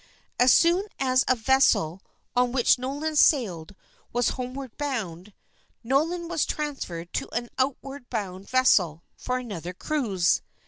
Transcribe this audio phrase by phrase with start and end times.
[0.39, 2.01] As soon as a vessel
[2.35, 3.75] on which Nolan sailed
[4.11, 5.31] was homeward bound,
[5.83, 10.41] Nolan was transferred to an outward bound vessel for another cruise.